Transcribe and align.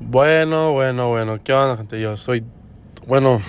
Bueno, 0.00 0.72
bueno, 0.72 1.08
bueno. 1.08 1.42
¿Qué 1.42 1.54
onda, 1.54 1.78
gente? 1.78 1.98
Yo 2.00 2.18
soy, 2.18 2.44
bueno, 3.06 3.40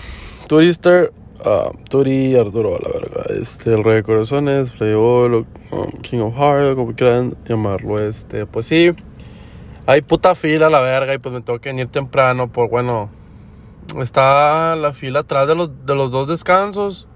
Turister, 0.48 1.12
uh, 1.46 1.76
Turi 1.90 2.36
Arturo, 2.38 2.80
la 2.80 2.90
verga. 2.90 3.24
Este, 3.30 3.74
el 3.74 3.84
Rey 3.84 3.96
de 3.96 4.04
Corazones, 4.04 4.72
Playboy, 4.72 5.46
um, 5.72 5.92
King 6.02 6.20
of 6.20 6.36
Hearts, 6.36 6.76
como 6.76 6.94
quieran 6.94 7.36
llamarlo. 7.46 8.00
Este, 8.00 8.46
pues 8.46 8.66
sí. 8.68 8.96
Hay 9.86 10.02
puta 10.02 10.36
fila, 10.36 10.70
la 10.70 10.82
verga, 10.82 11.14
y 11.14 11.18
pues 11.18 11.34
me 11.34 11.42
tengo 11.42 11.60
que 11.60 11.70
venir 11.70 11.88
temprano 11.88 12.52
por, 12.52 12.70
bueno, 12.70 13.10
está 14.00 14.76
la 14.78 14.94
fila 14.94 15.20
atrás 15.20 15.48
de 15.48 15.56
los, 15.56 15.86
de 15.86 15.96
los 15.96 16.12
dos 16.12 16.30
descansos. 16.30 17.08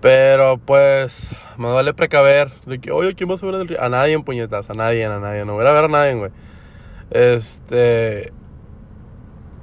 Pero 0.00 0.58
pues, 0.58 1.30
me 1.58 1.70
vale 1.70 1.94
precaver. 1.94 2.52
De 2.66 2.80
que, 2.80 2.90
oye, 2.90 3.14
¿quién 3.14 3.30
va 3.30 3.34
a 3.34 3.38
subir 3.38 3.56
del 3.56 3.68
río? 3.68 3.80
A 3.80 3.88
nadie 3.88 4.14
en 4.14 4.24
puñetas, 4.24 4.68
a 4.68 4.74
nadie, 4.74 5.04
a 5.04 5.20
nadie. 5.20 5.44
No 5.44 5.54
voy 5.54 5.64
a 5.64 5.72
ver 5.72 5.84
a 5.84 5.88
nadie, 5.88 6.14
güey. 6.14 6.30
Este. 7.10 8.32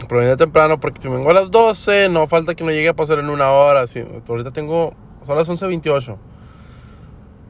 Pero 0.07 0.37
temprano 0.37 0.79
porque 0.79 1.01
si 1.01 1.07
vengo 1.07 1.31
a 1.31 1.33
las 1.33 1.49
12, 1.49 2.09
no 2.09 2.27
falta 2.27 2.55
que 2.55 2.63
no 2.63 2.71
llegue 2.71 2.89
a 2.89 2.95
pasar 2.95 3.19
en 3.19 3.29
una 3.29 3.51
hora. 3.51 3.87
Sí, 3.87 4.03
ahorita 4.27 4.51
tengo. 4.51 4.93
Son 5.23 5.35
las 5.35 5.49
11.28. 5.49 6.17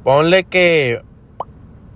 Ponle 0.04 0.44
que. 0.46 1.02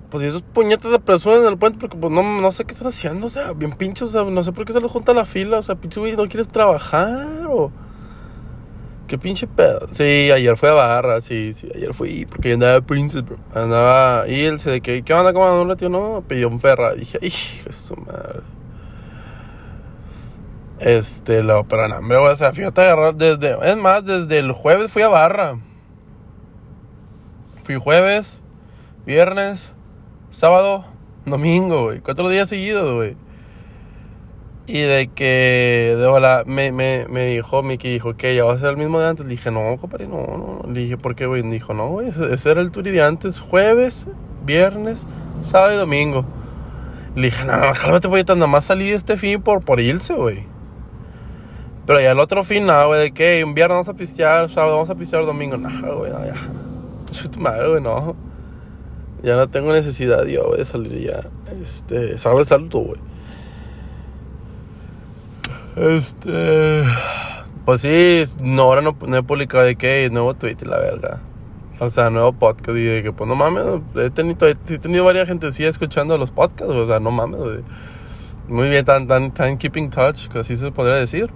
Pues 0.09 0.25
esos 0.25 0.41
puñetes 0.41 0.91
de 0.91 0.99
personas 0.99 1.39
en 1.39 1.47
el 1.47 1.57
puente, 1.57 1.79
porque 1.79 1.95
pues 1.95 2.11
no, 2.11 2.21
no 2.41 2.51
sé 2.51 2.65
qué 2.65 2.73
están 2.73 2.89
haciendo, 2.89 3.27
o 3.27 3.29
sea, 3.29 3.53
bien 3.53 3.71
pinchos, 3.71 4.09
o 4.09 4.11
sea, 4.11 4.29
no 4.29 4.43
sé 4.43 4.51
por 4.51 4.65
qué 4.65 4.73
se 4.73 4.81
les 4.81 4.91
junta 4.91 5.13
la 5.13 5.23
fila, 5.23 5.59
o 5.59 5.63
sea, 5.63 5.75
pinche 5.75 6.01
güey, 6.01 6.17
¿no 6.17 6.27
quieres 6.27 6.49
trabajar 6.49 7.47
o...? 7.47 7.71
¿Qué 9.11 9.17
pinche 9.17 9.45
pedo? 9.45 9.89
Sí, 9.91 10.31
ayer 10.31 10.55
fui 10.55 10.69
a 10.69 10.71
Barra, 10.71 11.19
sí, 11.19 11.53
sí, 11.53 11.69
ayer 11.75 11.93
fui, 11.93 12.25
porque 12.25 12.53
andaba 12.53 12.79
Princess, 12.79 13.25
bro. 13.25 13.35
Andaba 13.53 14.25
Ilse, 14.25 14.69
de 14.71 14.79
que, 14.79 15.03
¿qué 15.03 15.13
onda, 15.13 15.33
cómo 15.33 15.45
anda 15.45 15.73
un 15.73 15.77
tío? 15.77 15.89
No, 15.89 16.23
pidió 16.25 16.47
un 16.47 16.61
ferra. 16.61 16.93
Dije, 16.93 17.19
hijo 17.21 17.65
de 17.65 17.73
su 17.73 17.93
madre. 17.97 18.39
Este, 20.79 21.43
lo, 21.43 21.65
pero 21.65 21.89
no, 21.89 21.97
hombre, 21.97 22.19
o 22.19 22.37
sea, 22.37 22.53
fíjate 22.53 22.79
agarrar 22.79 23.15
desde, 23.15 23.57
es 23.69 23.75
más, 23.75 24.05
desde 24.05 24.39
el 24.39 24.53
jueves 24.53 24.89
fui 24.89 25.01
a 25.01 25.09
Barra. 25.09 25.59
Fui 27.65 27.75
jueves, 27.75 28.39
viernes, 29.05 29.73
sábado, 30.31 30.85
domingo, 31.25 31.83
güey. 31.83 31.99
Cuatro 31.99 32.29
días 32.29 32.47
seguidos, 32.47 32.95
güey. 32.95 33.17
Y 34.73 34.79
de 34.79 35.09
que, 35.09 35.95
de 35.97 36.05
hola, 36.05 36.43
me, 36.45 36.71
me, 36.71 37.05
me 37.09 37.25
dijo, 37.25 37.61
Miki 37.61 37.89
dijo 37.89 38.15
que 38.15 38.33
ya 38.33 38.45
va 38.45 38.53
a 38.53 38.57
ser 38.57 38.69
el 38.69 38.77
mismo 38.77 39.01
de 39.01 39.07
antes. 39.09 39.25
Le 39.25 39.31
dije, 39.31 39.51
no, 39.51 39.75
compadre, 39.75 40.07
no, 40.07 40.15
no. 40.15 40.61
Le 40.65 40.79
dije, 40.79 40.97
¿por 40.97 41.13
qué, 41.13 41.25
güey? 41.25 41.41
Dijo, 41.41 41.73
no, 41.73 41.89
güey, 41.89 42.07
ese 42.07 42.51
era 42.51 42.61
el 42.61 42.71
tour 42.71 42.85
de 42.85 43.03
antes, 43.03 43.41
jueves, 43.41 44.07
viernes, 44.45 45.05
sábado 45.45 45.73
y 45.73 45.75
domingo. 45.75 46.23
Le 47.15 47.23
dije, 47.23 47.43
no, 47.43 47.57
no, 47.57 47.73
cálmate, 47.73 48.07
güey, 48.07 48.23
nada 48.23 48.47
más 48.47 48.63
salí 48.63 48.91
este 48.91 49.17
fin 49.17 49.41
por, 49.41 49.59
por 49.59 49.81
irse, 49.81 50.13
güey. 50.13 50.47
Pero 51.85 51.99
ya 51.99 52.13
el 52.13 52.19
otro 52.19 52.45
fin, 52.45 52.65
nada, 52.65 52.85
güey, 52.85 53.01
de 53.01 53.11
que 53.11 53.43
un 53.43 53.53
viernes 53.53 53.75
vamos 53.75 53.89
a 53.89 53.93
pistear, 53.93 54.49
sábado 54.49 54.75
vamos 54.75 54.89
a 54.89 54.95
pistear, 54.95 55.25
domingo, 55.25 55.57
no, 55.57 55.97
güey, 55.97 56.13
no, 56.13 56.25
ya. 56.25 56.35
Soy 57.11 57.27
tu 57.27 57.41
madre, 57.41 57.67
güey, 57.67 57.81
no. 57.81 58.15
Ya 59.21 59.35
no 59.35 59.49
tengo 59.49 59.73
necesidad 59.73 60.23
yo, 60.27 60.45
güey, 60.45 60.59
de 60.59 60.65
salir 60.65 60.97
ya. 60.97 61.29
Este, 61.61 62.17
sabe 62.17 62.45
salud 62.45 62.69
tú, 62.69 62.85
güey. 62.85 63.11
Este. 65.75 66.83
Pues 67.65 67.81
sí, 67.81 68.25
no, 68.41 68.63
ahora 68.63 68.81
no, 68.81 68.95
he 69.15 69.23
publicado 69.23 69.63
de 69.63 69.75
que 69.75 70.09
nuevo 70.11 70.33
tweet 70.33 70.57
y 70.61 70.65
la 70.65 70.79
verga. 70.79 71.19
O 71.79 71.89
sea, 71.89 72.09
nuevo 72.09 72.33
podcast. 72.33 72.77
Y 72.77 72.83
de 72.83 73.03
que, 73.03 73.13
pues 73.13 73.27
no 73.27 73.35
mames, 73.35 73.81
he 73.95 74.09
tenido, 74.09 74.47
he 74.47 74.55
tenido 74.55 75.05
varias 75.05 75.27
gente 75.27 75.51
sí 75.51 75.63
escuchando 75.63 76.17
los 76.17 76.31
podcasts, 76.31 76.73
o 76.73 76.87
sea, 76.87 76.99
no 76.99 77.11
mames. 77.11 77.39
Muy 78.47 78.67
bien, 78.69 78.83
tan, 78.83 79.07
tan, 79.07 79.31
tan 79.31 79.57
keeping 79.57 79.89
touch, 79.89 80.27
que 80.27 80.39
así 80.39 80.57
se 80.57 80.71
podría 80.71 80.95
decir. 80.95 81.31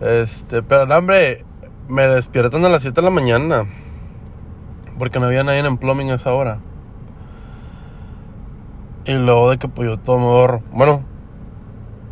Este, 0.00 0.62
pero 0.62 0.86
no, 0.86 0.96
hombre, 0.96 1.44
me 1.88 2.06
despiertan 2.06 2.64
a 2.64 2.68
las 2.68 2.82
7 2.82 3.00
de 3.00 3.02
la 3.02 3.10
mañana. 3.10 3.66
Porque 4.98 5.18
no 5.18 5.26
había 5.26 5.44
nadie 5.44 5.60
en 5.60 5.78
plumbing 5.78 6.10
a 6.10 6.14
esa 6.14 6.32
hora. 6.32 6.60
Y 9.06 9.14
luego 9.14 9.50
de 9.50 9.58
que 9.58 9.68
pues 9.68 9.88
yo 9.88 9.98
tomo, 9.98 10.62
bueno, 10.72 11.04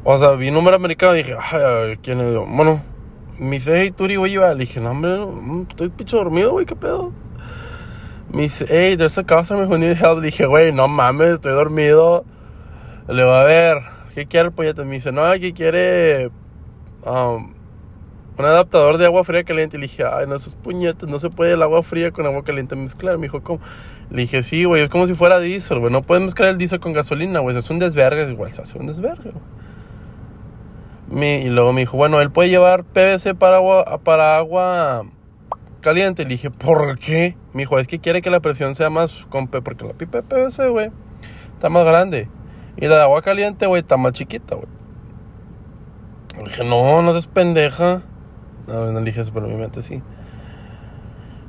o 0.05 0.19
sea, 0.19 0.33
vi 0.33 0.51
número 0.51 0.77
americano 0.77 1.15
y 1.15 1.19
dije, 1.19 1.37
ay, 1.39 1.97
¿quién 2.03 2.21
es? 2.21 2.35
Bueno, 2.35 2.83
me 3.39 3.57
dice, 3.57 3.81
hey, 3.81 3.91
Turi, 3.91 4.17
güey, 4.17 4.35
Le 4.35 4.55
dije, 4.57 4.81
no, 4.81 4.91
hombre, 4.91 5.67
estoy 5.71 5.91
picho 5.91 6.17
dormido, 6.17 6.53
güey, 6.53 6.67
¿qué 6.67 6.75
pedo? 6.75 7.13
Me 8.31 8.43
dice, 8.43 8.67
hey, 8.69 8.97
there's 8.97 9.17
a 9.19 9.25
customer 9.25 9.67
who 9.67 9.79
needs 9.79 10.01
help. 10.01 10.21
Dije, 10.21 10.47
güey, 10.47 10.73
no 10.73 10.89
mames, 10.89 11.35
estoy 11.35 11.53
dormido. 11.53 12.25
Le 13.07 13.23
voy 13.25 13.35
a 13.35 13.45
ver, 13.45 13.79
¿qué 14.15 14.27
quiere 14.27 14.47
el 14.49 14.53
puñete? 14.53 14.85
Me 14.85 14.95
dice, 14.95 15.13
no, 15.13 15.25
aquí 15.25 15.53
quiere 15.53 16.31
um, 17.05 17.53
un 18.39 18.45
adaptador 18.45 18.99
de 18.99 19.07
agua 19.07 19.23
fría 19.23 19.45
caliente. 19.45 19.79
Le 19.79 19.87
dije, 19.87 20.05
ay, 20.05 20.27
no, 20.27 20.35
esos 20.35 20.57
puñetes, 20.57 21.09
no 21.09 21.19
se 21.19 21.31
puede 21.31 21.53
el 21.53 21.63
agua 21.63 21.83
fría 21.83 22.11
con 22.11 22.27
agua 22.27 22.43
caliente 22.43 22.75
mezclar. 22.75 23.19
Me 23.19 23.27
dijo, 23.27 23.43
¿cómo? 23.43 23.61
Le 24.11 24.23
dije, 24.23 24.43
sí, 24.43 24.65
güey, 24.65 24.83
es 24.83 24.89
como 24.89 25.07
si 25.07 25.15
fuera 25.15 25.39
diésel, 25.39 25.79
güey. 25.79 25.93
No 25.93 26.03
puedes 26.03 26.25
mezclar 26.25 26.49
el 26.49 26.59
diésel 26.59 26.81
con 26.81 26.93
gasolina, 26.93 27.39
güey. 27.39 27.57
Es 27.57 27.71
un 27.71 27.79
desvergue, 27.79 28.29
igual 28.31 28.51
se 28.51 28.63
hace 28.63 28.79
un 28.79 28.87
desvergue, 28.87 29.31
güey 29.31 29.63
y 31.15 31.49
luego 31.49 31.73
me 31.73 31.83
dijo, 31.83 31.97
bueno, 31.97 32.21
él 32.21 32.31
puede 32.31 32.49
llevar 32.49 32.85
PVC 32.85 33.35
para 33.35 33.57
agua, 33.57 34.01
para 34.03 34.39
agua 34.39 35.05
caliente. 35.81 36.23
Le 36.23 36.31
dije, 36.31 36.51
¿por 36.51 36.99
qué? 36.99 37.37
Me 37.53 37.63
dijo, 37.63 37.79
es 37.79 37.87
que 37.87 37.99
quiere 37.99 38.23
que 38.23 38.31
la 38.31 38.41
presión 38.41 38.75
sea 38.75 38.89
más 38.89 39.27
con 39.29 39.47
porque 39.49 39.85
la 39.85 39.93
pipa 39.93 40.23
de 40.23 40.25
PVC, 40.25 40.69
güey, 40.71 40.91
está 41.55 41.69
más 41.69 41.85
grande. 41.85 42.29
Y 42.79 42.87
la 42.87 42.97
de 42.97 43.03
agua 43.03 43.21
caliente, 43.21 43.67
güey, 43.67 43.83
está 43.83 43.99
más 43.99 44.13
chiquita, 44.13 44.55
güey. 44.55 44.69
Le 46.39 46.45
dije, 46.45 46.65
no, 46.65 47.03
no 47.03 47.13
seas 47.13 47.27
pendeja. 47.27 48.03
No, 48.67 48.93
no 48.93 49.01
le 49.01 49.07
dije 49.07 49.21
eso, 49.21 49.33
pero 49.35 49.47
mi 49.47 49.55
mente 49.55 49.83
sí. 49.83 50.03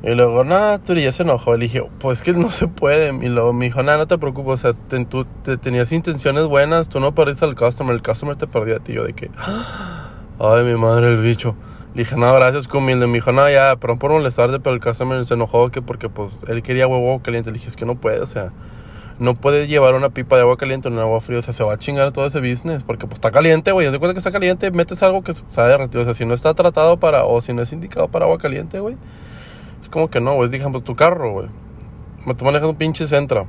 Y 0.06 0.16
luego, 0.16 0.44
nada, 0.44 0.82
ya 0.86 1.12
se 1.14 1.24
enojó. 1.24 1.56
Le 1.56 1.64
dije, 1.64 1.82
pues 2.00 2.22
que 2.22 2.34
no 2.34 2.52
se 2.52 2.68
puede. 2.68 3.16
Y 3.26 3.30
luego 3.30 3.54
me 3.54 3.66
dijo, 3.66 3.82
nada, 3.84 4.00
no 4.00 4.08
te 4.08 4.18
preocupes. 4.18 4.54
O 4.54 4.58
sea, 4.58 4.74
tú 5.06 5.26
te, 5.44 5.56
tenías 5.56 5.94
intenciones 5.94 6.44
buenas. 6.46 6.90
Tú 6.90 7.00
no 7.00 7.16
perdiste 7.16 7.46
al 7.46 7.56
customer. 7.56 7.96
El 7.96 8.04
customer 8.04 8.36
te 8.36 8.46
perdió 8.46 8.76
a 8.76 8.80
ti. 8.80 8.92
Yo 8.92 9.06
de 9.06 9.14
que, 9.14 9.32
ay, 10.40 10.64
mi 10.66 10.76
madre, 10.76 11.08
el 11.08 11.22
bicho. 11.22 11.56
Le 11.96 12.04
dije, 12.04 12.18
no, 12.18 12.34
gracias, 12.34 12.68
humilde. 12.74 13.08
Me 13.08 13.14
dijo, 13.14 13.32
no, 13.32 13.50
ya, 13.50 13.78
perdón 13.78 13.98
por 13.98 14.12
molestarte, 14.12 14.60
pero 14.60 14.76
el 14.76 14.82
customer 14.82 15.26
se 15.26 15.36
enojó 15.36 15.70
que 15.70 15.82
porque, 15.82 16.10
pues, 16.10 16.38
él 16.48 16.62
quería 16.64 16.86
huevo 16.86 17.22
caliente. 17.22 17.52
Le 17.52 17.54
dije, 17.54 17.70
es 17.70 17.78
que 17.78 17.86
no 17.86 17.96
puede, 17.96 18.20
o 18.20 18.26
sea, 18.26 18.52
no 19.20 19.36
puede 19.36 19.68
llevar 19.68 19.94
una 19.94 20.10
pipa 20.10 20.36
de 20.36 20.42
agua 20.42 20.58
caliente 20.58 20.90
en 20.90 21.00
agua 21.00 21.22
fría. 21.22 21.40
O 21.40 21.42
sea, 21.44 21.54
se 21.54 21.64
va 21.64 21.76
a 21.76 21.78
chingar 21.78 22.12
todo 22.12 22.26
ese 22.26 22.42
business. 22.42 22.84
Porque, 22.84 23.06
pues, 23.08 23.20
está 23.20 23.32
caliente, 23.32 23.72
güey. 23.72 23.90
¿Te 23.90 24.00
cuenta 24.00 24.14
que 24.14 24.20
está 24.20 24.34
caliente? 24.34 24.70
Metes 24.70 25.02
algo 25.02 25.24
que 25.24 25.34
se 25.34 25.44
ha 25.56 25.64
derretido. 25.64 26.02
O 26.02 26.06
sea, 26.06 26.14
si 26.14 26.26
no 26.26 26.34
está 26.34 26.54
tratado 26.54 26.98
para, 26.98 27.24
o 27.24 27.40
si 27.40 27.54
no 27.54 27.62
es 27.62 27.72
indicado 27.72 28.10
para 28.10 28.26
agua 28.26 28.38
caliente, 28.38 28.82
güey 28.82 28.98
como 29.94 30.10
que 30.10 30.20
no, 30.20 30.34
güey. 30.34 30.50
Dije, 30.50 30.68
pues 30.70 30.84
tu 30.84 30.96
carro, 30.96 31.32
güey. 31.32 31.48
Tú 32.36 32.46
manejas 32.46 32.68
un 32.68 32.76
pinche 32.76 33.08
Centra. 33.08 33.46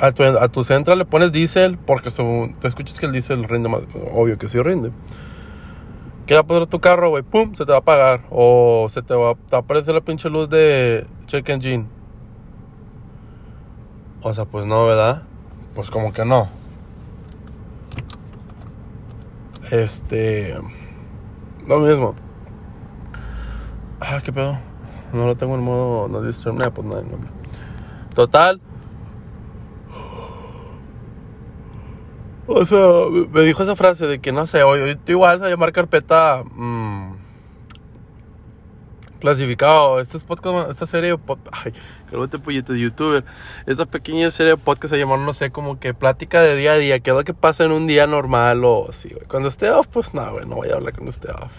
A 0.00 0.12
tu, 0.12 0.22
a 0.22 0.48
tu 0.48 0.64
Centra 0.64 0.96
le 0.96 1.04
pones 1.04 1.30
diésel 1.30 1.76
porque 1.76 2.10
te 2.10 2.68
escuchas 2.68 2.98
que 2.98 3.04
el 3.04 3.12
diésel 3.12 3.44
rinde 3.44 3.68
más. 3.68 3.82
Obvio 4.14 4.38
que 4.38 4.48
sí 4.48 4.60
rinde. 4.62 4.90
Quiera 6.26 6.42
poner 6.42 6.66
tu 6.68 6.80
carro, 6.80 7.10
güey, 7.10 7.22
pum, 7.22 7.54
se 7.54 7.66
te 7.66 7.72
va 7.72 7.78
a 7.78 7.80
apagar. 7.80 8.22
O 8.30 8.86
se 8.88 9.02
te 9.02 9.14
va, 9.14 9.34
a 9.52 9.56
aparecer 9.56 9.94
la 9.94 10.00
pinche 10.00 10.30
luz 10.30 10.48
de 10.48 11.06
check 11.26 11.46
engine. 11.50 11.86
O 14.22 14.32
sea, 14.32 14.46
pues 14.46 14.64
no, 14.64 14.86
¿verdad? 14.86 15.22
Pues 15.74 15.90
como 15.90 16.14
que 16.14 16.24
no. 16.24 16.48
Este. 19.70 20.58
Lo 21.66 21.78
mismo. 21.80 22.14
Ah, 24.00 24.22
qué 24.24 24.32
pedo. 24.32 24.69
No 25.12 25.26
lo 25.26 25.36
tengo 25.36 25.54
en 25.54 25.62
modo 25.62 26.08
no 26.08 26.22
disturb, 26.22 26.56
pues 26.72 26.86
no 26.86 26.96
hay 26.96 27.04
nombre. 27.04 27.30
Total. 28.14 28.60
O 32.46 32.66
sea, 32.66 32.78
me 33.30 33.42
dijo 33.42 33.62
esa 33.62 33.76
frase 33.76 34.06
de 34.06 34.18
que 34.20 34.32
no 34.32 34.46
sé, 34.46 34.64
hoy, 34.64 34.98
igual 35.06 35.36
se 35.36 35.42
va 35.42 35.46
a 35.46 35.50
llamar 35.50 35.72
carpeta 35.72 36.42
mmm, 36.52 37.12
clasificado. 39.20 40.00
Este 40.00 40.18
podcast, 40.18 40.70
esta 40.70 40.86
serie 40.86 41.10
de 41.10 41.18
podcast, 41.18 41.64
ay, 41.64 41.72
te 42.28 42.38
puñete 42.40 42.72
de 42.72 42.80
youtuber. 42.80 43.24
Esta 43.66 43.86
pequeña 43.86 44.32
serie 44.32 44.52
de 44.52 44.56
podcast 44.56 44.92
se 44.92 44.98
llama, 44.98 45.16
no 45.16 45.32
sé, 45.32 45.50
como 45.52 45.78
que 45.78 45.94
plática 45.94 46.42
de 46.42 46.56
día 46.56 46.72
a 46.72 46.76
día. 46.76 46.98
¿Qué 46.98 47.10
es 47.10 47.16
lo 47.16 47.22
que 47.22 47.34
pasa 47.34 47.64
en 47.64 47.72
un 47.72 47.86
día 47.86 48.08
normal 48.08 48.64
o 48.64 48.88
así, 48.90 49.10
güey? 49.10 49.26
Cuando 49.28 49.48
esté 49.48 49.70
off, 49.70 49.86
pues 49.86 50.12
nada, 50.12 50.30
güey, 50.30 50.46
no 50.46 50.56
voy 50.56 50.70
a 50.70 50.74
hablar 50.74 50.92
cuando 50.94 51.10
esté 51.10 51.30
off. 51.30 51.54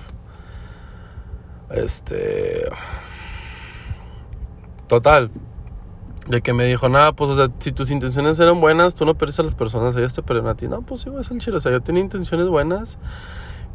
Este. 1.69 2.69
Total. 4.91 5.31
De 6.27 6.41
que 6.41 6.51
me 6.51 6.65
dijo, 6.65 6.89
nada, 6.89 7.13
pues, 7.13 7.29
o 7.29 7.35
sea, 7.37 7.47
si 7.59 7.71
tus 7.71 7.89
intenciones 7.91 8.37
eran 8.41 8.59
buenas, 8.59 8.93
tú 8.93 9.05
no 9.05 9.15
pierdes 9.15 9.39
a 9.39 9.43
las 9.43 9.55
personas, 9.55 9.95
ellas 9.95 10.13
te 10.13 10.21
pierden 10.21 10.47
a 10.47 10.55
ti. 10.55 10.67
No, 10.67 10.81
pues 10.81 10.99
sí, 10.99 11.09
güey, 11.09 11.21
es 11.21 11.31
el 11.31 11.39
chile. 11.39 11.55
O 11.55 11.59
sea, 11.61 11.71
yo 11.71 11.79
tenía 11.79 12.01
intenciones 12.03 12.49
buenas. 12.49 12.97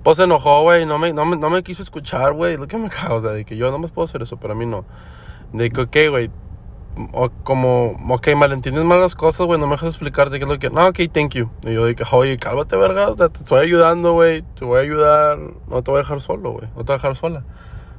Pues 0.02 0.18
se 0.18 0.24
enojó, 0.24 0.60
güey, 0.60 0.84
no 0.84 0.98
me, 0.98 1.14
no, 1.14 1.24
me, 1.24 1.38
no 1.38 1.48
me 1.48 1.62
quiso 1.62 1.82
escuchar, 1.82 2.34
güey. 2.34 2.58
Lo 2.58 2.68
que 2.68 2.76
me 2.76 2.90
cago, 2.90 3.14
o 3.14 3.22
sea, 3.22 3.30
de 3.30 3.46
que 3.46 3.56
yo 3.56 3.70
no 3.70 3.78
más 3.78 3.92
puedo 3.92 4.04
hacer 4.04 4.20
eso, 4.20 4.36
pero 4.36 4.52
a 4.52 4.56
mí 4.56 4.66
no. 4.66 4.84
De 5.54 5.70
que, 5.70 5.80
ok, 5.80 5.96
güey, 6.10 6.30
o 7.14 7.30
como, 7.44 7.92
ok, 8.10 8.28
malentiendes 8.36 8.84
mal 8.84 9.00
las 9.00 9.14
cosas, 9.14 9.46
güey, 9.46 9.58
no 9.58 9.66
me 9.66 9.72
dejas 9.72 9.88
explicarte 9.88 10.36
qué 10.36 10.44
es 10.44 10.50
lo 10.50 10.58
que... 10.58 10.68
No, 10.68 10.86
ok, 10.86 10.98
thank 11.10 11.30
you. 11.30 11.48
Y 11.62 11.72
yo 11.72 11.86
dije, 11.86 12.04
oye, 12.12 12.36
cálmate, 12.36 12.76
verga, 12.76 13.14
te 13.14 13.38
estoy 13.38 13.60
ayudando, 13.60 14.12
güey, 14.12 14.42
te 14.42 14.66
voy 14.66 14.80
a 14.80 14.82
ayudar, 14.82 15.38
no 15.66 15.82
te 15.82 15.90
voy 15.90 15.98
a 15.98 16.02
dejar 16.02 16.20
solo, 16.20 16.52
güey, 16.52 16.68
no 16.76 16.84
te 16.84 16.92
voy 16.92 16.94
a 16.94 16.96
dejar 16.96 17.16
sola. 17.16 17.42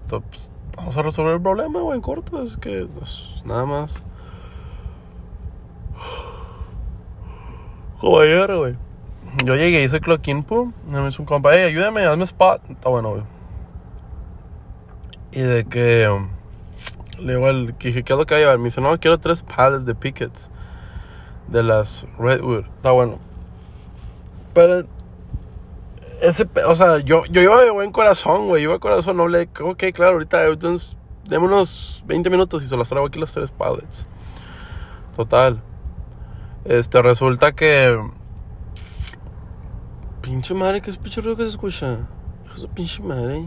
Entonces, 0.03 0.29
pues, 0.29 0.51
vamos 0.77 0.95
a 0.95 1.01
resolver 1.01 1.33
el 1.33 1.41
problema, 1.41 1.81
güey, 1.81 1.95
en 1.97 2.01
corto, 2.01 2.41
es 2.41 2.55
que, 2.55 2.87
pues, 2.97 3.41
nada 3.43 3.65
más. 3.65 3.91
Joder, 7.97 8.55
güey. 8.55 8.75
Yo 9.43 9.55
llegué, 9.55 9.83
hice 9.83 9.99
clock-in, 9.99 10.45
me 10.87 11.07
hizo 11.07 11.21
un 11.21 11.25
compa, 11.25 11.49
hey, 11.53 11.63
ayúdame, 11.63 12.05
hazme 12.05 12.23
spot. 12.23 12.61
Está 12.69 12.89
bueno, 12.89 13.09
güey. 13.09 13.23
Y 15.31 15.41
de 15.41 15.65
que... 15.65 16.09
Le 17.19 17.33
digo 17.33 17.47
al 17.47 17.75
que 17.77 17.89
dije, 17.89 18.03
¿qué 18.03 18.13
es 18.13 18.19
lo 18.19 18.25
que 18.25 18.35
hay 18.35 18.41
a 18.41 18.45
llevar? 18.45 18.59
Me 18.59 18.65
dice, 18.65 18.79
no, 18.79 18.99
quiero 18.99 19.19
tres 19.19 19.43
pallets 19.43 19.85
de 19.85 19.95
pickets. 19.95 20.49
De 21.47 21.63
las 21.63 22.05
Redwood. 22.17 22.65
Está 22.77 22.91
bueno. 22.91 23.19
Pero... 24.53 24.85
Ese, 26.21 26.47
o 26.65 26.75
sea, 26.75 26.99
yo, 26.99 27.25
yo 27.25 27.41
iba 27.41 27.61
de 27.63 27.69
buen 27.69 27.91
corazón, 27.91 28.47
güey. 28.47 28.63
Iba 28.63 28.73
de 28.73 28.79
corazón 28.79 29.17
noble. 29.17 29.49
Ok, 29.61 29.83
claro, 29.93 30.13
ahorita... 30.13 30.45
Entonces, 30.45 30.97
deme 31.25 31.45
unos 31.45 32.03
20 32.07 32.29
minutos 32.29 32.63
y 32.63 32.67
se 32.67 32.77
las 32.77 32.89
traigo 32.89 33.07
aquí 33.07 33.19
los 33.19 33.31
tres 33.31 33.51
pallets. 33.51 34.05
Total. 35.15 35.61
Este, 36.65 37.01
resulta 37.01 37.53
que... 37.53 37.99
Pinche 40.21 40.53
madre, 40.53 40.81
que 40.81 40.91
es 40.91 40.97
pinche 40.97 41.21
ruido 41.21 41.37
que 41.37 41.43
se 41.43 41.49
escucha. 41.49 41.99
Esa 42.55 42.67
pinche 42.67 43.01
madre. 43.01 43.45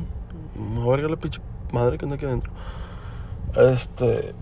Me 0.55 0.81
voy 0.81 1.02
la 1.02 1.16
pinche 1.16 1.40
madre 1.73 1.99
que 1.99 2.05
anda 2.05 2.16
aquí 2.16 2.25
adentro. 2.25 2.52
Este. 3.55 4.34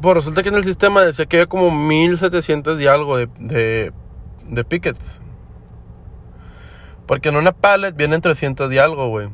Pues 0.00 0.14
resulta 0.16 0.42
que 0.42 0.48
en 0.48 0.56
el 0.56 0.64
sistema 0.64 1.02
decía 1.02 1.26
que 1.26 1.36
había 1.36 1.46
como 1.46 1.70
1700 1.70 2.80
y 2.80 2.86
algo 2.86 3.16
de, 3.16 3.28
de, 3.38 3.92
de 4.48 4.64
pickets. 4.64 5.20
Porque 7.06 7.28
en 7.28 7.36
una 7.36 7.52
pallet 7.52 7.92
vienen 7.92 8.20
300 8.20 8.72
y 8.72 8.78
algo, 8.78 9.08
güey. 9.08 9.28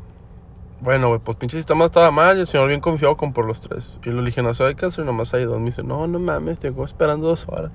Bueno, 0.81 1.09
güey, 1.09 1.21
pues 1.21 1.37
pinche 1.37 1.57
sistema 1.57 1.85
estaba 1.85 2.11
mal 2.11 2.37
y 2.37 2.41
el 2.41 2.47
señor 2.47 2.69
bien 2.69 2.81
confiado 2.81 3.17
con 3.17 3.33
por 3.33 3.45
los 3.45 3.61
tres. 3.61 3.99
Y 4.05 4.11
le 4.11 4.23
dije, 4.23 4.43
no 4.43 4.55
sé 4.55 4.75
qué 4.77 4.87
hacer, 4.87 5.05
nomás 5.05 5.35
hay 5.35 5.45
dos. 5.45 5.59
Me 5.59 5.67
dice, 5.67 5.83
no, 5.83 6.07
no 6.07 6.19
mames, 6.19 6.61
tengo 6.61 6.85
esperando 6.85 7.27
dos 7.27 7.47
horas. 7.49 7.73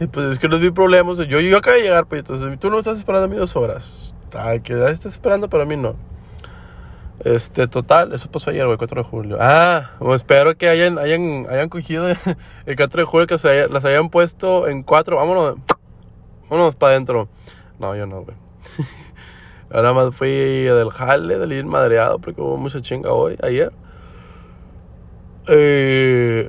Y 0.00 0.06
pues 0.06 0.26
es 0.26 0.38
que 0.38 0.48
no 0.48 0.58
vi 0.58 0.70
problemas. 0.70 1.18
Yo, 1.18 1.40
yo 1.40 1.58
acabo 1.58 1.76
de 1.76 1.82
llegar, 1.82 2.06
pues 2.06 2.20
entonces 2.20 2.58
tú 2.58 2.70
no 2.70 2.78
estás 2.78 2.98
esperando 2.98 3.26
a 3.26 3.28
mí 3.28 3.36
dos 3.36 3.54
horas. 3.56 4.14
Ay, 4.34 4.60
que 4.60 4.72
estás 4.72 5.12
esperando, 5.12 5.48
pero 5.48 5.64
a 5.64 5.66
mí 5.66 5.76
no. 5.76 5.96
Este, 7.24 7.66
total, 7.66 8.12
eso 8.12 8.30
pasó 8.30 8.50
ayer, 8.50 8.64
güey, 8.64 8.78
4 8.78 9.02
de 9.02 9.08
julio. 9.08 9.38
Ah, 9.40 9.90
espero 10.14 10.56
que 10.56 10.68
hayan, 10.68 10.98
hayan, 10.98 11.46
hayan 11.50 11.68
cogido 11.68 12.08
el 12.66 12.76
4 12.76 13.02
de 13.02 13.04
julio, 13.04 13.26
que 13.26 13.38
se 13.38 13.68
las 13.68 13.84
hayan 13.84 14.08
puesto 14.08 14.68
en 14.68 14.82
4. 14.84 15.16
Vámonos, 15.16 15.56
vámonos 16.48 16.74
para 16.74 16.92
adentro. 16.92 17.28
No, 17.78 17.94
yo 17.96 18.06
no, 18.06 18.22
güey. 18.22 18.36
Ahora 19.70 19.92
más 19.92 20.14
fui 20.14 20.28
del 20.28 20.90
jale, 20.90 21.38
del 21.38 21.52
ir 21.52 21.66
madreado, 21.66 22.18
porque 22.18 22.40
hubo 22.40 22.56
mucha 22.56 22.80
chinga 22.80 23.12
hoy, 23.12 23.36
ayer. 23.42 23.72
Eh. 25.48 26.48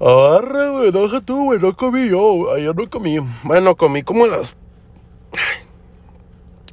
Agarra, 0.00 0.70
güey, 0.70 0.90
no 0.90 1.20
tú, 1.20 1.44
güey, 1.44 1.60
no 1.60 1.76
comí 1.76 2.08
yo. 2.08 2.52
Ayer 2.52 2.74
no 2.74 2.90
comí. 2.90 3.18
Bueno, 3.44 3.76
comí 3.76 4.02
como 4.02 4.26
las 4.26 4.56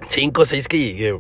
5 0.08 0.42
o 0.42 0.46
6 0.46 0.68
que 0.68 0.78
llegué, 0.80 1.20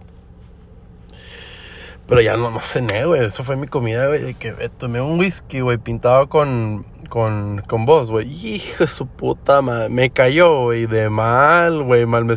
pero 2.08 2.22
ya 2.22 2.36
no, 2.36 2.50
no 2.50 2.60
cené, 2.60 3.06
güey. 3.06 3.24
Eso 3.24 3.44
fue 3.44 3.56
mi 3.56 3.68
comida, 3.68 4.08
güey. 4.08 4.22
De 4.22 4.34
que 4.34 4.52
tomé 4.70 5.00
un 5.00 5.20
whisky, 5.20 5.60
güey, 5.60 5.78
pintado 5.78 6.28
con, 6.28 6.84
con, 7.10 7.64
con 7.68 7.86
vos, 7.86 8.10
güey. 8.10 8.28
Hijo 8.28 8.86
de 8.86 8.88
su 8.88 9.08
puta 9.08 9.62
madre. 9.62 9.90
Me 9.90 10.10
cayó, 10.12 10.64
güey, 10.64 10.86
de 10.86 11.10
mal, 11.10 11.84
güey. 11.84 12.06
Mal 12.06 12.26
me, 12.26 12.36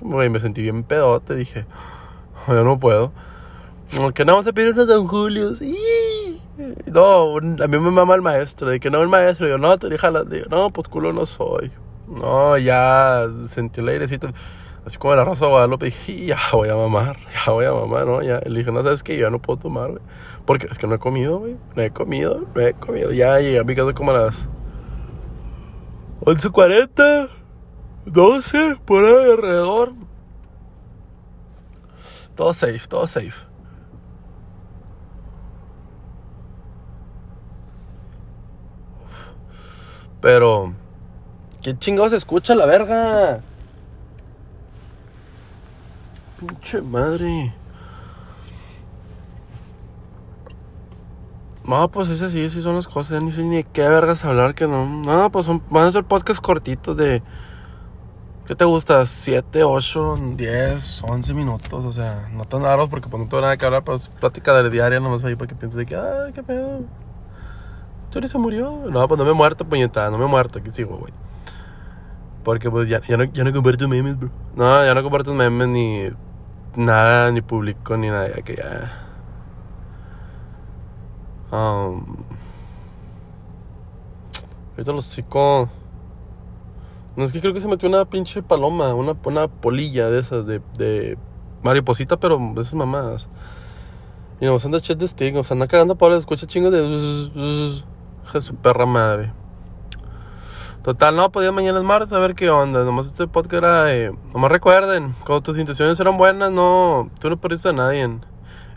güey, 0.00 0.30
me 0.30 0.40
sentí 0.40 0.62
bien 0.62 0.82
pedote. 0.82 1.34
Dije, 1.34 1.66
yo 2.48 2.64
no 2.64 2.80
puedo. 2.80 3.12
Que 4.14 4.24
no 4.24 4.32
vamos 4.32 4.46
a 4.46 4.52
pedir 4.52 4.72
unos 4.72 4.86
Don 4.86 5.06
Julio. 5.06 5.52
No, 6.86 7.36
a 7.36 7.40
mí 7.40 7.78
me 7.78 7.90
mama 7.90 8.14
el 8.14 8.22
maestro. 8.22 8.68
De 8.70 8.80
que 8.80 8.90
no, 8.90 9.02
el 9.02 9.08
maestro. 9.08 9.46
Yo, 9.46 9.58
no, 9.58 9.78
te 9.78 9.88
dije, 9.88 10.08
no, 10.50 10.70
pues 10.70 10.88
culo 10.88 11.12
no 11.12 11.26
soy. 11.26 11.70
No, 12.08 12.56
ya 12.58 13.26
sentí 13.48 13.80
el 13.80 13.88
airecito. 13.88 14.28
Así 14.84 14.98
como 14.98 15.14
la 15.14 15.24
Rosa 15.24 15.44
de 15.44 15.50
Guadalupe, 15.52 15.86
dije, 15.86 16.26
ya 16.26 16.38
voy 16.52 16.68
a 16.68 16.74
mamar, 16.74 17.16
ya 17.46 17.52
voy 17.52 17.64
a 17.66 17.72
mamar, 17.72 18.06
¿no? 18.06 18.22
Ya, 18.22 18.40
le 18.40 18.58
dije, 18.58 18.72
no, 18.72 18.82
¿sabes 18.82 19.02
qué? 19.02 19.16
Ya 19.16 19.30
no 19.30 19.40
puedo 19.40 19.58
tomar, 19.58 19.90
güey. 19.90 20.02
Porque 20.44 20.66
es 20.66 20.76
que 20.78 20.86
no 20.86 20.94
he 20.94 20.98
comido, 20.98 21.38
güey. 21.38 21.56
No 21.76 21.82
he 21.82 21.90
comido, 21.90 22.46
no 22.54 22.60
he 22.60 22.74
comido. 22.74 23.12
Ya 23.12 23.38
llegué 23.38 23.60
a 23.60 23.64
mi 23.64 23.76
casa 23.76 23.92
como 23.92 24.10
a 24.10 24.14
las 24.14 24.48
11.40, 26.22 27.28
12, 28.06 28.76
por 28.84 29.04
ahí 29.04 29.30
alrededor. 29.30 29.92
Todo 32.34 32.52
safe, 32.52 32.80
todo 32.88 33.06
safe. 33.06 33.46
Pero, 40.20 40.72
¿qué 41.62 41.76
chingados 41.78 42.12
escucha 42.12 42.54
la 42.54 42.66
verga? 42.66 43.42
Pinche 46.42 46.82
madre. 46.82 47.54
No, 51.64 51.88
pues 51.88 52.08
ese 52.08 52.30
sí, 52.30 52.50
sí 52.50 52.60
son 52.60 52.74
las 52.74 52.88
cosas. 52.88 53.22
Ni 53.22 53.30
sé 53.30 53.44
ni 53.44 53.62
qué 53.62 53.82
vergas 53.82 54.24
hablar 54.24 54.56
que 54.56 54.66
no. 54.66 54.84
No, 54.86 55.30
pues 55.30 55.46
son, 55.46 55.62
van 55.70 55.86
a 55.86 55.92
ser 55.92 56.02
podcasts 56.02 56.40
cortitos 56.40 56.96
de. 56.96 57.22
¿Qué 58.46 58.56
te 58.56 58.64
gusta? 58.64 59.06
7, 59.06 59.62
8, 59.62 60.16
10, 60.36 61.02
11 61.04 61.34
minutos. 61.34 61.84
O 61.84 61.92
sea, 61.92 62.28
no 62.32 62.44
tan 62.44 62.62
raros 62.62 62.88
porque 62.88 63.08
pues 63.08 63.22
no 63.22 63.28
tengo 63.28 63.42
nada 63.42 63.56
que 63.56 63.64
hablar, 63.64 63.84
pero 63.84 63.96
es 63.96 64.08
plática 64.08 64.52
de 64.60 64.68
diaria 64.68 64.98
nomás 64.98 65.22
ahí 65.22 65.36
para 65.36 65.46
que 65.46 65.54
pienses 65.54 65.78
de 65.78 65.86
que, 65.86 65.94
ay, 65.94 66.32
qué 66.32 66.42
pedo. 66.42 66.80
¿Tú 68.10 68.20
se 68.26 68.36
murió? 68.36 68.82
No, 68.90 69.06
pues 69.06 69.16
no 69.16 69.24
me 69.24 69.32
muerto, 69.32 69.64
puñetada, 69.64 70.10
no 70.10 70.18
me 70.18 70.26
muerto, 70.26 70.58
aquí 70.58 70.70
sigo, 70.72 70.96
güey. 70.98 71.12
Porque 72.42 72.68
pues 72.68 72.88
ya, 72.88 73.00
ya, 73.02 73.16
no, 73.16 73.24
ya 73.24 73.44
no 73.44 73.52
comparto 73.52 73.86
memes, 73.86 74.18
bro. 74.18 74.30
No, 74.56 74.84
ya 74.84 74.92
no 74.92 75.02
comparto 75.04 75.32
memes 75.32 75.68
ni 75.68 76.10
nada, 76.76 77.30
ni 77.32 77.42
publico, 77.42 77.96
ni 77.96 78.08
nada, 78.08 78.30
que 78.42 78.56
ya... 78.56 79.08
Um, 81.50 82.16
ahorita 84.72 84.92
los 84.92 85.10
chicos... 85.10 85.68
No, 87.14 87.24
es 87.24 87.32
que 87.32 87.40
creo 87.40 87.52
que 87.52 87.60
se 87.60 87.68
metió 87.68 87.88
una 87.88 88.06
pinche 88.06 88.42
paloma, 88.42 88.94
una, 88.94 89.14
una 89.24 89.48
polilla 89.48 90.08
de 90.08 90.20
esas, 90.20 90.46
de, 90.46 90.62
de 90.78 91.18
mariposita, 91.62 92.18
pero 92.18 92.38
de 92.38 92.60
esas 92.60 92.74
mamadas. 92.74 93.28
Y 94.40 94.46
nos 94.46 94.64
anda 94.64 94.80
chet 94.80 94.98
de 94.98 95.06
stick, 95.06 95.34
nos 95.34 95.52
anda 95.52 95.66
cagando 95.66 95.96
para 95.96 96.16
escucha 96.16 96.46
chingo 96.46 96.70
de... 96.70 96.80
de 96.80 97.82
su 98.40 98.54
perra 98.56 98.86
madre. 98.86 99.32
Total, 100.82 101.14
no, 101.14 101.30
podía 101.30 101.52
mañana 101.52 101.78
es 101.78 101.84
martes, 101.84 102.12
a 102.12 102.18
ver 102.18 102.34
qué 102.34 102.50
onda. 102.50 102.82
Nomás 102.82 103.06
este 103.06 103.28
podcast 103.28 103.54
era 103.54 103.84
de... 103.84 104.16
Nomás 104.34 104.50
recuerden, 104.50 105.14
cuando 105.24 105.40
tus 105.40 105.56
intenciones 105.56 106.00
eran 106.00 106.18
buenas, 106.18 106.50
no... 106.50 107.08
Tú 107.20 107.30
no 107.30 107.36
perdiste 107.36 107.68
a 107.68 107.72
nadie. 107.72 108.18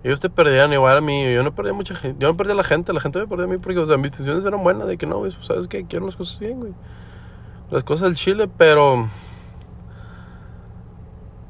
Ellos 0.04 0.22
te 0.22 0.30
perdían 0.30 0.72
igual 0.72 0.98
a 0.98 1.02
mí. 1.02 1.34
Yo 1.34 1.42
no 1.42 1.56
perdí 1.56 1.72
a 1.72 1.74
mucha 1.74 1.96
gente. 1.96 2.22
Yo 2.22 2.28
no 2.28 2.38
perdí 2.38 2.52
a 2.52 2.56
la 2.56 2.64
gente. 2.64 2.94
La 2.94 3.00
gente 3.00 3.18
me 3.18 3.26
perdió 3.26 3.46
a 3.46 3.48
mí 3.48 3.58
porque, 3.58 3.80
o 3.80 3.88
sea, 3.88 3.98
mis 3.98 4.12
intenciones 4.12 4.46
eran 4.46 4.62
buenas. 4.62 4.86
De 4.86 5.00
que 5.00 5.08
no, 5.08 5.18
güey, 5.18 5.32
pues, 5.32 5.48
¿sabes 5.48 5.68
qué? 5.68 5.88
Quiero 5.88 6.06
las 6.06 6.16
cosas 6.16 6.38
bien, 6.38 6.60
güey. 6.60 6.74
Las 7.72 7.84
cosas 7.84 8.04
del 8.04 8.16
chile, 8.16 8.48
pero... 8.56 9.10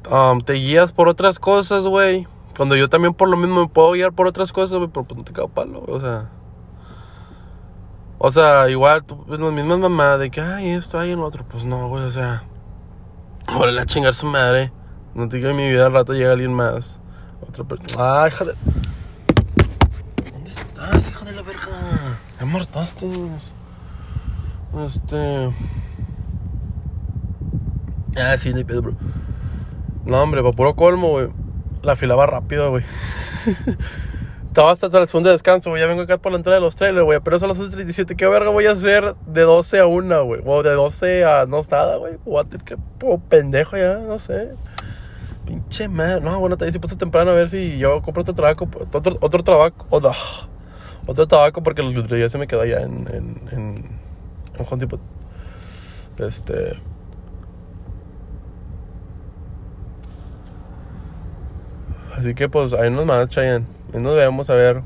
Um, 0.10 0.40
te 0.40 0.54
guías 0.54 0.94
por 0.94 1.10
otras 1.10 1.38
cosas, 1.38 1.84
güey. 1.84 2.28
Cuando 2.56 2.78
yo 2.78 2.88
también 2.88 3.14
por 3.14 3.28
lo 3.28 3.36
mismo 3.36 3.60
me 3.60 3.68
puedo 3.68 3.92
guiar 3.92 4.14
por 4.14 4.26
otras 4.26 4.54
cosas, 4.54 4.78
güey, 4.78 4.90
pero 4.90 5.06
pues 5.06 5.18
no 5.18 5.26
te 5.26 5.34
cago 5.34 5.50
palo, 5.50 5.84
O 5.86 6.00
sea... 6.00 6.30
O 8.18 8.32
sea, 8.32 8.70
igual, 8.70 9.04
tú 9.04 9.24
ves 9.28 9.40
las 9.40 9.54
mismas 9.54 9.78
mamás 9.80 10.20
de 10.20 10.32
que, 10.32 10.42
ay, 10.42 10.70
esto, 10.70 10.98
hay 11.00 11.12
en 11.12 11.20
otro. 11.20 11.46
Pues 11.46 11.66
no, 11.66 11.90
güey, 11.90 12.04
o 12.04 12.12
sea, 12.12 12.44
órale 13.54 13.82
a 13.82 13.86
chingar 13.86 14.14
su 14.14 14.26
madre. 14.26 14.72
No 15.14 15.30
te 15.30 15.38
digo 15.38 15.50
en 15.50 15.56
mi 15.56 15.70
vida 15.70 15.86
al 15.86 15.94
rato 15.94 16.14
llega 16.14 16.32
alguien 16.32 16.54
más. 16.54 16.98
Otra 17.48 17.64
persona. 17.64 18.24
Ay, 18.24 18.32
hija 18.32 18.46
de. 18.46 18.54
¿Dónde 20.32 20.50
estás, 20.50 21.08
hija 21.08 21.26
de 21.26 21.32
la 21.34 21.42
verga? 21.42 22.20
Ya 22.40 22.46
mortaste. 22.46 23.08
Este. 24.86 25.50
Ah, 28.18 28.38
sí, 28.38 28.54
ni 28.54 28.64
pedo, 28.64 28.82
bro. 28.82 28.94
No, 30.06 30.22
hombre, 30.22 30.42
para 30.42 30.56
puro 30.56 30.76
colmo, 30.76 31.10
güey. 31.10 31.30
La 31.82 31.96
fila 31.96 32.16
va 32.16 32.26
rápido, 32.26 32.72
güey. 32.72 32.84
Estaba 34.56 34.72
hasta 34.72 34.88
el 34.88 35.08
segundo 35.10 35.30
descanso, 35.32 35.70
güey. 35.70 35.82
Ya 35.82 35.88
vengo 35.88 36.04
acá 36.04 36.18
por 36.18 36.32
la 36.32 36.38
entrada 36.38 36.56
de 36.56 36.62
los 36.62 36.78
trailers, 36.78 37.04
güey. 37.04 37.20
Pero 37.20 37.40
son 37.40 37.50
las 37.50 37.60
11.37. 37.60 38.16
¿Qué 38.16 38.26
verga 38.26 38.52
voy 38.52 38.66
a 38.68 38.72
hacer 38.72 39.14
de 39.28 39.42
12 39.42 39.80
a 39.80 39.86
1, 39.86 40.24
güey? 40.24 40.42
O 40.46 40.64
de 40.64 40.72
12 40.72 41.26
a 41.26 41.46
no 41.46 41.62
nada, 41.70 41.98
güey. 41.98 42.14
Tener 42.46 42.64
que. 42.64 42.78
Oh, 43.04 43.20
pendejo 43.20 43.76
ya, 43.76 43.98
no 43.98 44.18
sé. 44.18 44.54
Pinche 45.46 45.90
madre. 45.90 46.22
No, 46.22 46.40
bueno, 46.40 46.56
te 46.56 46.66
hice 46.70 46.80
puesto 46.80 46.98
temprano 46.98 47.32
a 47.32 47.34
ver 47.34 47.50
si 47.50 47.78
yo 47.78 48.02
compro 48.02 48.22
otro 48.22 48.34
trabajo. 48.34 48.66
Otro, 48.94 49.18
otro 49.20 49.44
trabajo. 49.44 49.76
Otro, 49.90 50.14
otro 51.06 51.28
tabaco 51.28 51.62
porque 51.62 51.82
el 51.82 51.98
otro 51.98 52.16
ya 52.16 52.30
se 52.30 52.38
me 52.38 52.48
quedó 52.48 52.62
allá 52.62 52.80
en, 52.80 53.10
en, 53.14 53.42
en, 53.52 54.00
en. 54.58 55.10
Este. 56.18 56.80
Así 62.18 62.34
que 62.34 62.48
pues 62.48 62.72
ahí 62.72 62.90
nos 62.90 63.06
mandan, 63.06 63.28
Chayanne. 63.28 63.75
Ahí 63.96 64.02
nos 64.02 64.14
vemos 64.16 64.50
a 64.50 64.56
ver. 64.56 64.82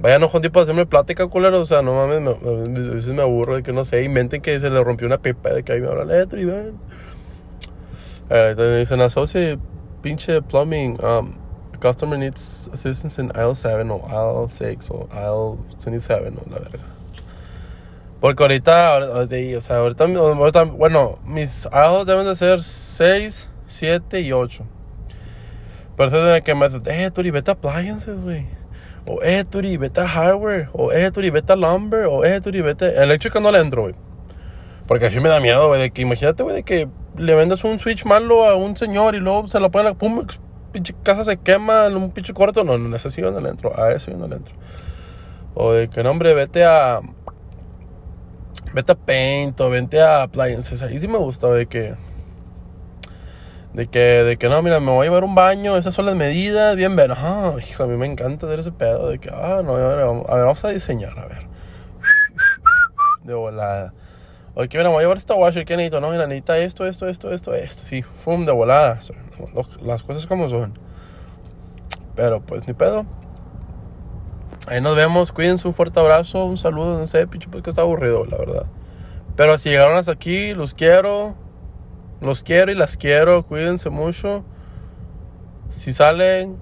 Vayan 0.00 0.22
a 0.22 0.26
Home 0.26 0.40
Depot 0.40 0.60
a 0.60 0.62
hacerme 0.64 0.84
plática, 0.84 1.26
culero. 1.28 1.60
O 1.60 1.64
sea, 1.64 1.80
no 1.80 1.94
mames, 1.94 2.20
me, 2.20 2.30
a 2.30 2.94
veces 2.94 3.14
me 3.14 3.22
aburro 3.22 3.56
de 3.56 3.62
que 3.62 3.72
no 3.72 3.86
sé. 3.86 4.04
Inventen 4.04 4.42
que 4.42 4.60
se 4.60 4.68
le 4.68 4.84
rompió 4.84 5.06
una 5.06 5.16
pipa 5.18 5.48
de 5.48 5.62
que 5.62 5.72
ahí 5.72 5.80
me 5.80 5.88
habla 5.88 6.04
letra 6.04 6.38
y 6.38 6.44
ven. 6.44 6.74
Eh, 8.28 8.48
entonces 8.50 8.80
dicen, 8.80 9.00
associate 9.00 9.58
pinche 10.02 10.42
plumbing. 10.42 10.98
Um, 11.02 11.32
customer 11.80 12.18
needs 12.18 12.68
assistance 12.72 13.18
in 13.20 13.30
aisle 13.34 13.54
7 13.54 13.88
o 13.90 14.02
aisle 14.08 14.48
6 14.50 14.90
o 14.90 15.08
aisle 15.10 15.58
27 15.86 16.28
o 16.28 16.50
la 16.50 16.58
verga. 16.58 16.84
Porque 18.20 18.42
ahorita- 18.42 19.22
o 19.56 19.60
sea, 19.62 19.76
ahorita, 19.78 20.04
ahorita, 20.04 20.64
bueno, 20.64 21.18
mis 21.24 21.66
aisles 21.72 22.04
deben 22.04 22.26
de 22.26 22.36
ser 22.36 22.62
6, 22.62 23.48
7 23.68 24.20
y 24.20 24.32
8. 24.32 24.64
De 25.98 26.42
que 26.42 26.54
me 26.54 26.68
dicen, 26.68 26.82
eh, 26.86 27.10
Turi, 27.10 27.32
vete 27.32 27.50
a 27.50 27.54
appliances, 27.54 28.20
güey. 28.20 28.46
O, 29.04 29.20
eh, 29.20 29.44
Turi, 29.44 29.76
vete 29.76 30.00
a 30.00 30.06
hardware. 30.06 30.68
O, 30.72 30.92
eh, 30.92 31.10
Turi, 31.10 31.30
vete 31.30 31.52
a 31.52 31.56
lumber. 31.56 32.04
O, 32.06 32.24
eh, 32.24 32.40
Turi, 32.40 32.62
vete. 32.62 33.02
Eléctrica 33.02 33.40
no 33.40 33.50
le 33.50 33.58
entro, 33.58 33.82
güey. 33.82 33.94
Porque 34.86 35.06
así 35.06 35.18
me 35.18 35.28
da 35.28 35.40
miedo, 35.40 35.66
güey. 35.66 35.80
De 35.80 35.90
que 35.90 36.02
imagínate, 36.02 36.44
güey, 36.44 36.54
de 36.54 36.62
que 36.62 36.88
le 37.16 37.34
vendas 37.34 37.64
un 37.64 37.80
switch 37.80 38.04
malo 38.04 38.44
a 38.44 38.54
un 38.54 38.76
señor 38.76 39.16
y 39.16 39.18
luego 39.18 39.48
se 39.48 39.58
lo 39.58 39.72
pone 39.72 39.84
la 39.84 39.94
pum, 39.94 40.24
pinche 40.70 40.94
casa 41.02 41.24
se 41.24 41.36
quema 41.36 41.86
en 41.86 41.96
un 41.96 42.12
pinche 42.12 42.32
corto. 42.32 42.62
No, 42.62 42.78
no, 42.78 42.94
a 42.94 42.98
eso 42.98 43.10
sí 43.10 43.20
yo 43.20 43.32
no 43.32 43.40
le 43.40 43.48
entro. 43.48 43.76
A 43.76 43.90
eso 43.92 44.12
yo 44.12 44.16
no 44.18 44.28
le 44.28 44.36
entro. 44.36 44.54
O 45.54 45.72
de 45.72 45.88
que, 45.88 46.04
no, 46.04 46.12
hombre, 46.12 46.32
vete 46.34 46.64
a. 46.64 47.00
Vete 48.72 48.92
a 48.92 48.94
Paint 48.94 49.60
o 49.60 49.68
vete 49.68 50.00
a 50.00 50.22
Appliances. 50.22 50.80
Ahí 50.82 51.00
sí 51.00 51.08
me 51.08 51.18
gusta, 51.18 51.48
de 51.48 51.66
que. 51.66 51.96
De 53.74 53.86
que, 53.86 53.98
de 53.98 54.36
que 54.38 54.48
no, 54.48 54.62
mira, 54.62 54.80
me 54.80 54.90
voy 54.90 55.06
a 55.06 55.10
llevar 55.10 55.24
un 55.24 55.34
baño, 55.34 55.76
esas 55.76 55.94
son 55.94 56.06
las 56.06 56.16
medidas, 56.16 56.74
bien 56.74 56.96
ver. 56.96 57.12
Ah, 57.16 57.54
hijo, 57.58 57.84
a 57.84 57.86
mí 57.86 57.96
me 57.96 58.06
encanta 58.06 58.46
hacer 58.46 58.60
ese 58.60 58.72
pedo 58.72 59.08
de 59.08 59.18
que, 59.18 59.30
ah, 59.30 59.62
no, 59.64 59.74
a 59.74 59.76
ver, 59.76 60.00
a 60.00 60.12
ver, 60.12 60.44
vamos 60.44 60.64
a 60.64 60.68
diseñar, 60.68 61.18
a 61.18 61.26
ver. 61.26 61.46
De 63.24 63.34
volada. 63.34 63.92
Oye, 64.54 64.68
mira, 64.72 64.84
me 64.84 64.88
voy 64.90 64.98
a 64.98 65.02
llevar 65.02 65.18
esta 65.18 65.34
washer, 65.34 65.64
¿qué 65.64 65.76
necesito? 65.76 66.00
No, 66.00 66.10
mira, 66.10 66.26
necesita 66.26 66.58
esto, 66.58 66.86
esto, 66.86 67.06
esto, 67.08 67.30
esto, 67.30 67.54
esto. 67.54 67.84
Sí, 67.84 68.02
fum, 68.02 68.44
de 68.44 68.52
volada. 68.52 68.98
Las 69.82 70.02
cosas 70.02 70.26
como 70.26 70.48
son. 70.48 70.76
Pero 72.16 72.40
pues 72.40 72.66
ni 72.66 72.74
pedo. 72.74 73.06
Ahí 74.66 74.80
nos 74.80 74.96
vemos, 74.96 75.30
cuídense, 75.30 75.68
un 75.68 75.74
fuerte 75.74 76.00
abrazo, 76.00 76.44
un 76.44 76.56
saludo, 76.56 76.98
no 76.98 77.06
sé, 77.06 77.26
pinche, 77.26 77.48
pues 77.48 77.62
que 77.62 77.70
está 77.70 77.82
aburrido, 77.82 78.24
la 78.24 78.36
verdad. 78.36 78.66
Pero 79.36 79.56
si 79.58 79.68
llegaron 79.68 79.96
hasta 79.96 80.12
aquí, 80.12 80.52
los 80.54 80.74
quiero. 80.74 81.36
Los 82.20 82.42
quiero 82.42 82.72
y 82.72 82.74
las 82.74 82.96
quiero, 82.96 83.44
cuídense 83.46 83.90
mucho. 83.90 84.44
Si 85.70 85.92
salen, 85.92 86.56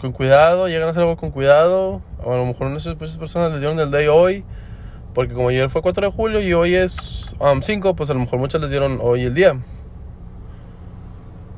con 0.00 0.12
cuidado, 0.12 0.68
llegan 0.68 0.88
a 0.88 0.90
hacer 0.90 1.02
algo 1.02 1.16
con 1.16 1.30
cuidado. 1.30 2.02
A 2.24 2.28
lo 2.28 2.46
mejor 2.46 2.68
muchas 2.70 2.94
muchas 2.98 3.18
personas 3.18 3.50
les 3.52 3.60
dieron 3.60 3.78
el 3.78 3.90
day 3.90 4.08
hoy. 4.08 4.44
Porque 5.14 5.34
como 5.34 5.48
ayer 5.48 5.68
fue 5.70 5.82
4 5.82 6.06
de 6.06 6.12
julio 6.12 6.40
y 6.40 6.52
hoy 6.52 6.74
es 6.74 7.36
5, 7.60 7.96
pues 7.96 8.10
a 8.10 8.14
lo 8.14 8.20
mejor 8.20 8.38
muchas 8.38 8.60
les 8.60 8.70
dieron 8.70 8.98
hoy 9.00 9.24
el 9.24 9.34
día. 9.34 9.58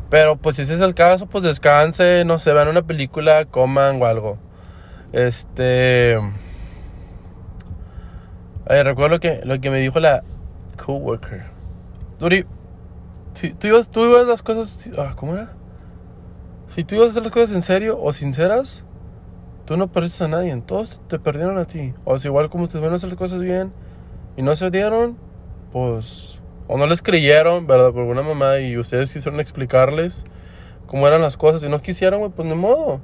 Pero 0.09 0.37
pues 0.37 0.57
si 0.57 0.63
ese 0.63 0.75
es 0.75 0.81
el 0.81 0.95
caso, 0.95 1.27
pues 1.27 1.45
descanse, 1.45 2.25
no 2.27 2.39
sé, 2.39 2.53
vean 2.53 2.69
una 2.69 2.83
película, 2.83 3.45
coman 3.47 4.01
o 4.01 4.07
algo. 4.07 4.39
Este... 5.13 6.19
Ay, 8.67 8.83
recuerdo 8.83 9.21
que, 9.21 9.41
lo 9.45 9.61
que 9.61 9.71
me 9.71 9.79
dijo 9.79 10.01
la 10.01 10.23
coworker. 10.83 11.45
Duri, 12.19 12.47
si 13.35 13.55
tú 13.55 13.67
ibas, 13.67 13.89
tú 13.89 14.05
ibas 14.05 14.27
las 14.27 14.43
cosas... 14.43 14.91
ah, 14.99 15.15
¿Cómo 15.17 15.35
era? 15.35 15.53
Si 16.75 16.85
tú 16.85 16.95
ibas 16.95 17.09
a 17.09 17.11
hacer 17.11 17.23
las 17.23 17.33
cosas 17.33 17.55
en 17.55 17.63
serio 17.63 17.99
o 18.01 18.13
sinceras, 18.13 18.85
tú 19.65 19.77
no 19.77 19.91
perdiste 19.91 20.25
a 20.25 20.29
nadie. 20.29 20.57
Todos 20.67 21.01
te 21.09 21.19
perdieron 21.19 21.59
a 21.59 21.67
ti. 21.67 21.95
O 22.05 22.19
sea, 22.19 22.29
igual 22.29 22.51
como 22.51 22.65
ustedes 22.65 22.83
van 22.83 22.93
a 22.93 22.97
hacer 22.97 23.09
las 23.09 23.19
cosas 23.19 23.41
bien 23.41 23.73
y 24.37 24.43
no 24.43 24.55
se 24.57 24.71
dieron, 24.71 25.17
pues... 25.73 26.39
O 26.69 26.79
no 26.79 26.87
les 26.87 27.03
creyeron, 27.03 27.67
¿verdad? 27.67 27.91
Por 27.93 28.01
alguna 28.01 28.23
mamá 28.23 28.61
y 28.61 28.79
ustedes 28.79 29.13
quisieron 29.13 29.41
explicarles 29.41 30.25
cómo 30.87 31.07
eran 31.07 31.21
las 31.21 31.37
cosas 31.37 31.63
y 31.65 31.69
no 31.69 31.83
quisieron, 31.83 32.21
güey, 32.21 32.33
pues 32.33 32.49
ni 32.49 32.55
modo. 32.55 33.01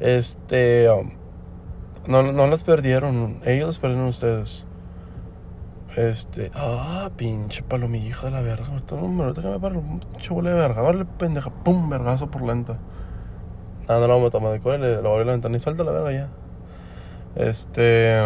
Este... 0.00 0.90
um, 0.90 1.10
no, 2.06 2.32
no 2.32 2.46
las 2.46 2.62
perdieron. 2.62 3.40
Ellos 3.44 3.68
las 3.68 3.78
perdieron 3.78 4.06
ustedes. 4.08 4.65
Este. 5.96 6.50
Ah, 6.54 7.10
pinche 7.16 7.62
palomilla, 7.62 8.16
de 8.22 8.30
la 8.30 8.42
verga. 8.42 8.66
Ahorita, 8.66 8.96
que 9.40 9.48
me 9.48 9.58
paro, 9.58 9.82
pinche 10.12 10.34
bola 10.34 10.50
de 10.50 10.56
verga. 10.56 10.82
Vale, 10.82 11.06
pendeja. 11.06 11.50
Pum, 11.50 11.88
vergazo 11.88 12.30
por 12.30 12.42
lenta. 12.42 12.74
Ah, 13.88 13.94
no 13.94 14.00
lo 14.00 14.08
vamos 14.08 14.28
a 14.28 14.30
tomar 14.30 14.52
de 14.52 14.60
cola. 14.60 14.76
Le, 14.76 14.96
le 14.96 15.00
voy 15.00 15.08
a 15.08 15.12
abrir 15.12 15.26
la 15.26 15.32
ventana 15.32 15.56
y 15.56 15.60
suelta 15.60 15.84
la 15.84 15.92
verga 15.92 16.12
ya. 16.12 16.28
Este. 17.34 18.22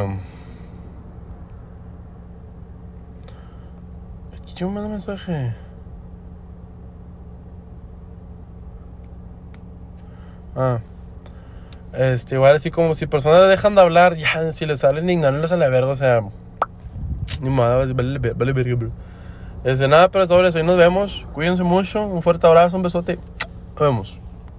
¿Quién 4.56 4.74
me 4.74 4.80
manda 4.80 4.96
mensaje? 4.96 5.54
Ah. 10.54 10.80
Este, 11.94 12.34
igual 12.34 12.56
así 12.56 12.70
como 12.70 12.94
si 12.94 13.06
personas 13.06 13.40
le 13.40 13.48
dejan 13.48 13.74
de 13.74 13.80
hablar, 13.80 14.16
ya, 14.16 14.52
si 14.52 14.66
les 14.66 14.80
salen 14.80 15.08
ignorarlos 15.08 15.52
a 15.52 15.56
la 15.56 15.68
verga, 15.68 15.92
o 15.92 15.96
sea, 15.96 16.20
ni 17.40 17.50
modo, 17.50 17.78
vale, 17.78 18.18
vale, 18.34 18.52
verga, 18.52 18.74
bro. 18.76 18.90
Este, 19.64 19.88
nada, 19.88 20.10
pero 20.10 20.26
sobre 20.26 20.48
eso, 20.48 20.58
ahí 20.58 20.64
nos 20.64 20.76
vemos, 20.76 21.26
cuídense 21.32 21.62
mucho, 21.62 22.06
un 22.06 22.22
fuerte 22.22 22.46
abrazo, 22.46 22.76
un 22.76 22.82
besote, 22.82 23.18
nos 23.74 23.80
vemos. 23.80 24.19